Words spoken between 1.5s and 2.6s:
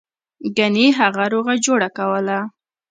جوړه کوله.